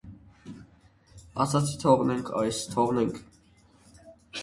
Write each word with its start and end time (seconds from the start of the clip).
-Ասացի 1.45 1.77
թողնենք 1.85 2.35
այս, 2.43 2.65
թողնենք: 2.75 3.25